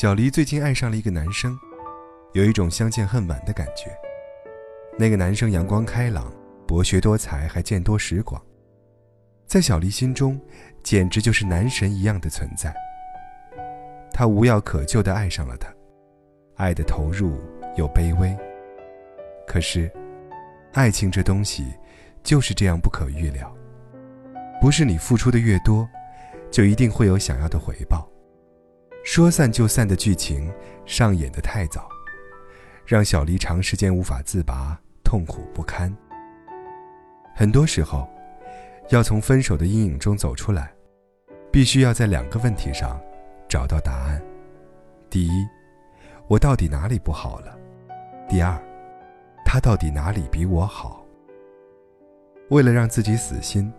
[0.00, 1.54] 小黎最近爱上了一个男生，
[2.32, 3.94] 有一种相见恨晚的感觉。
[4.98, 6.32] 那个男生阳光开朗、
[6.66, 8.42] 博学多才，还见多识广，
[9.46, 10.40] 在小黎心中，
[10.82, 12.74] 简直就是男神一样的存在。
[14.10, 15.68] 他无药可救地爱上了他，
[16.56, 17.38] 爱的投入
[17.76, 18.34] 又卑微。
[19.46, 19.92] 可是，
[20.72, 21.74] 爱情这东西
[22.22, 23.54] 就是这样不可预料，
[24.62, 25.86] 不是你付出的越多，
[26.50, 28.09] 就一定会有想要的回报。
[29.12, 30.48] 说散就散的剧情
[30.86, 31.88] 上演的太早，
[32.86, 35.92] 让小黎长时间无法自拔，痛苦不堪。
[37.34, 38.08] 很多时候，
[38.90, 40.72] 要从分手的阴影中走出来，
[41.50, 43.00] 必须要在两个问题上
[43.48, 44.22] 找到答案：
[45.10, 45.44] 第一，
[46.28, 47.58] 我到底哪里不好了？
[48.28, 48.56] 第二，
[49.44, 51.04] 他到底哪里比我好？
[52.50, 53.72] 为了让自己死心，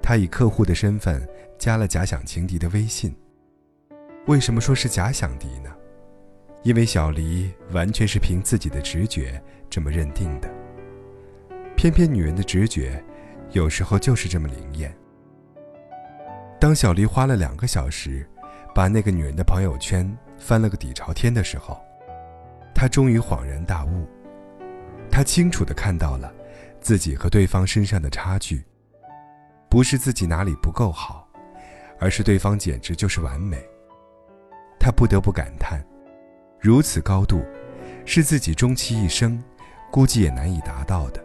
[0.00, 1.28] 他以客户的身份
[1.58, 3.12] 加了假想情敌的微信。
[4.30, 5.74] 为什么说是假想敌呢？
[6.62, 10.48] 因为小黎完全是凭自己的直觉这么认定的。
[11.76, 13.04] 偏偏女人的直觉，
[13.50, 14.96] 有时候就是这么灵验。
[16.60, 18.24] 当小黎花了两个小时，
[18.72, 21.76] 把那个女人的朋友圈翻了个底朝天的时候，
[22.72, 24.06] 他终于恍然大悟。
[25.10, 26.32] 他清楚地看到了
[26.80, 28.62] 自己和对方身上的差距，
[29.68, 31.28] 不是自己哪里不够好，
[31.98, 33.60] 而是对方简直就是完美。
[34.80, 35.84] 他不得不感叹，
[36.58, 37.44] 如此高度，
[38.06, 39.40] 是自己终其一生，
[39.90, 41.22] 估计也难以达到的。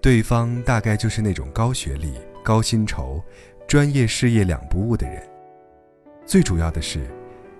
[0.00, 3.22] 对方大概就是那种高学历、高薪酬、
[3.66, 5.22] 专业事业两不误的人。
[6.24, 7.06] 最主要的是，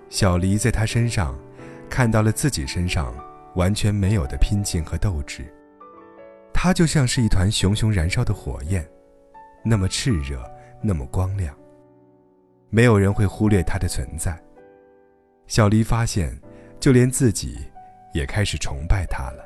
[0.09, 1.37] 小黎在他身上，
[1.87, 3.13] 看到了自己身上
[3.53, 5.45] 完全没有的拼劲和斗志。
[6.51, 8.83] 他就像是一团熊熊燃烧的火焰，
[9.63, 10.43] 那么炽热，
[10.81, 11.55] 那么光亮。
[12.71, 14.37] 没有人会忽略他的存在。
[15.49, 16.39] 小黎发现，
[16.79, 17.57] 就连自己，
[18.13, 19.43] 也开始崇拜他了。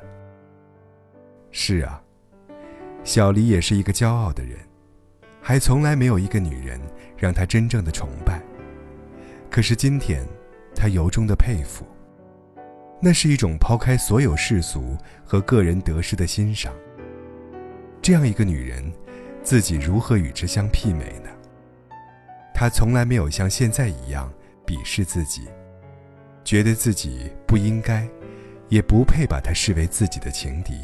[1.50, 1.98] 是啊，
[3.02, 4.58] 小黎也是一个骄傲的人，
[5.40, 6.78] 还从来没有一个女人
[7.16, 8.42] 让他真正的崇拜。
[9.50, 10.22] 可是今天，
[10.76, 11.86] 他由衷的佩服。
[13.00, 16.70] 那是一种抛开所有世俗和个人得失的欣赏。
[18.02, 18.92] 这样一个女人，
[19.42, 21.30] 自己如何与之相媲美呢？
[22.52, 24.30] 她从来没有像现在一样
[24.66, 25.48] 鄙视自己。
[26.44, 28.06] 觉得自己不应该，
[28.68, 30.80] 也不配把她视为自己的情敌，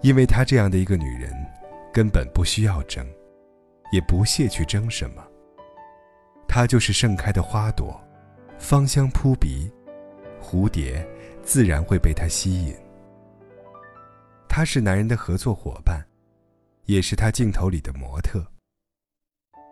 [0.00, 1.30] 因为她这样的一个女人，
[1.92, 3.06] 根本不需要争，
[3.92, 5.22] 也不屑去争什么。
[6.48, 8.00] 她就是盛开的花朵，
[8.58, 9.70] 芳香扑鼻，
[10.42, 11.06] 蝴蝶
[11.42, 12.74] 自然会被她吸引。
[14.48, 16.02] 她是男人的合作伙伴，
[16.86, 18.44] 也是他镜头里的模特。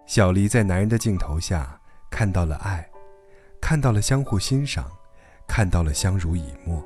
[0.07, 1.81] 小黎在男人的镜头下
[2.11, 2.87] 看到了爱。
[3.69, 4.89] 看到了相互欣赏，
[5.45, 6.81] 看到了相濡以沫，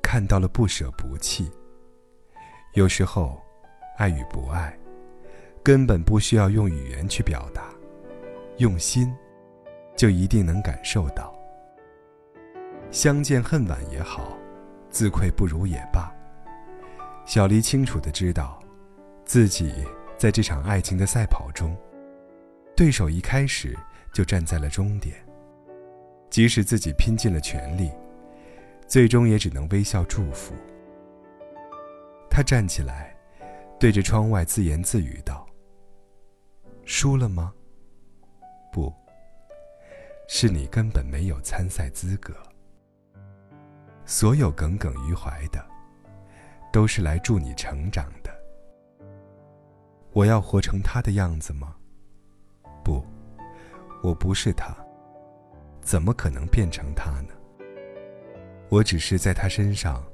[0.00, 1.50] 看到了不舍不弃。
[2.74, 3.42] 有时候，
[3.96, 4.78] 爱与不爱，
[5.60, 7.64] 根本不需要用语言去表达，
[8.58, 9.12] 用心，
[9.96, 11.36] 就一定能感受到。
[12.92, 14.38] 相见恨晚也好，
[14.90, 16.14] 自愧不如也罢。
[17.26, 18.62] 小黎清楚的知道，
[19.24, 19.74] 自己
[20.16, 21.76] 在这场爱情的赛跑中，
[22.76, 23.76] 对手一开始
[24.12, 25.16] 就站在了终点。
[26.30, 27.90] 即使自己拼尽了全力，
[28.86, 30.54] 最终也只能微笑祝福。
[32.30, 33.16] 他站起来，
[33.80, 35.46] 对着窗外自言自语道
[36.84, 37.52] ：“输了吗？
[38.70, 38.92] 不，
[40.28, 42.34] 是你根本没有参赛资格。
[44.04, 45.64] 所有耿耿于怀的，
[46.72, 48.30] 都是来助你成长的。
[50.12, 51.74] 我要活成他的样子吗？
[52.84, 53.04] 不，
[54.02, 54.76] 我不是他。”
[55.88, 57.32] 怎么可能变成他呢？
[58.68, 60.04] 我只是在他身上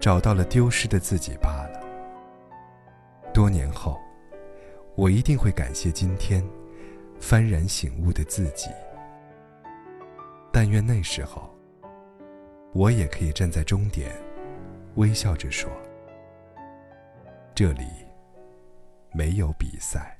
[0.00, 1.80] 找到了丢失的自己罢了。
[3.32, 4.00] 多年后，
[4.96, 6.44] 我一定会感谢今天
[7.20, 8.68] 幡然醒悟的自己。
[10.52, 11.56] 但愿那时候，
[12.72, 14.10] 我也可以站在终点，
[14.96, 15.70] 微笑着说
[17.54, 17.86] ：“这里
[19.12, 20.14] 没有比赛。”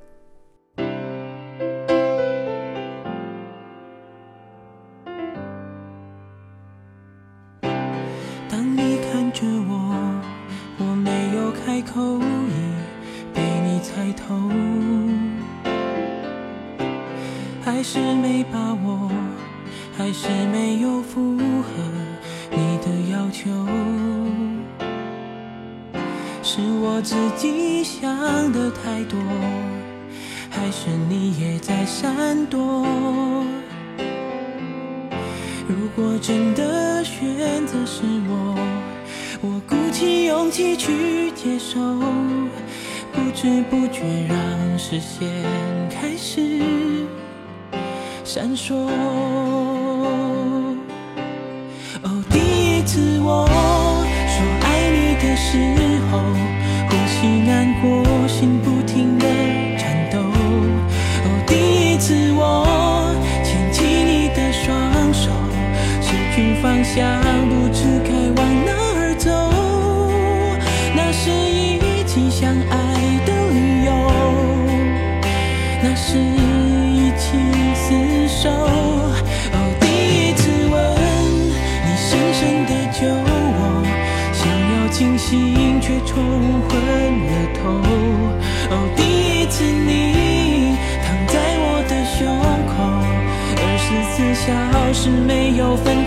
[12.36, 12.52] 口已
[13.32, 14.34] 被你猜透，
[17.62, 19.10] 还是没把握，
[19.96, 21.66] 还是没有符合
[22.50, 23.50] 你的要求，
[26.42, 29.18] 是我自己想的太多，
[30.50, 32.84] 还是你也在闪躲？
[35.68, 38.54] 如果真的选择是我，
[39.42, 41.78] 我鼓起勇气去接受，
[43.12, 45.28] 不知不觉让视线
[45.90, 46.62] 开始
[48.24, 48.74] 闪烁。
[52.02, 53.46] 哦，第一次我
[54.26, 55.58] 说爱你的时
[56.10, 56.18] 候，
[56.88, 59.26] 呼吸难过，心不停的
[59.76, 60.18] 颤抖。
[60.18, 61.54] 哦，第
[61.92, 65.30] 一次我牵起你的双手，
[66.00, 67.20] 失去方向，
[86.06, 86.14] 冲
[86.62, 86.70] 昏
[87.26, 87.68] 了头。
[88.70, 92.16] 哦，第一次你躺在我的胸
[92.72, 92.74] 口，
[93.60, 94.14] 二十四
[94.46, 94.46] 小
[94.94, 96.05] 时没有分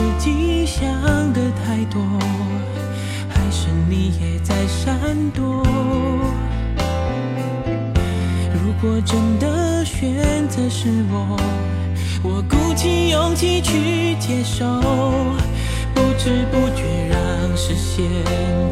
[0.00, 0.90] 自己想
[1.34, 2.00] 的太多，
[3.28, 4.98] 还是你也在闪
[5.32, 5.62] 躲？
[8.54, 11.38] 如果真的选择是我，
[12.22, 14.64] 我鼓起勇气去接受，
[15.94, 17.18] 不知不觉让
[17.54, 18.06] 视线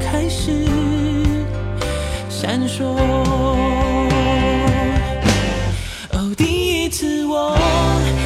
[0.01, 0.65] 开始
[2.31, 2.87] 闪烁。
[6.13, 7.55] 哦，第一次我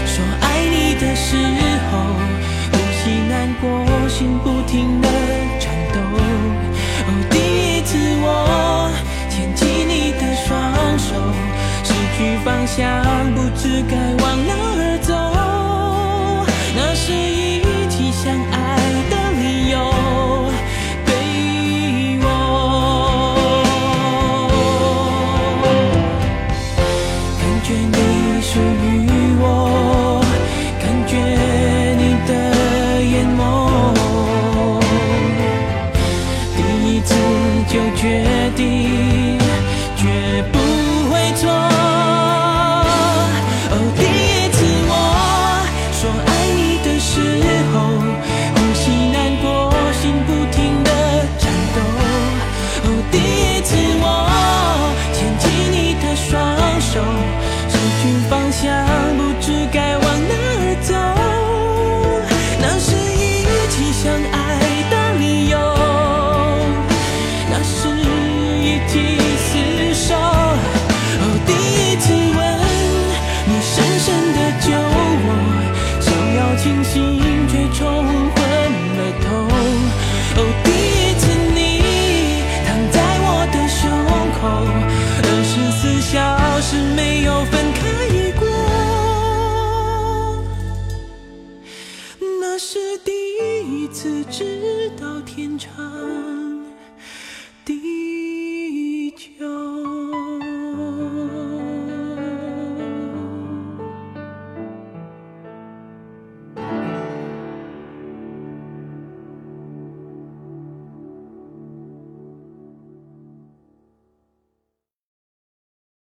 [0.06, 1.36] 说爱你的时
[1.90, 1.98] 候，
[3.42, 3.68] 难过，
[4.08, 5.08] 心不停的
[5.58, 5.98] 颤抖。
[6.14, 8.88] 哦，第一次我
[9.28, 10.48] 牵起你的双
[10.96, 11.16] 手，
[11.82, 13.02] 失去方向，
[13.34, 14.81] 不知该往哪儿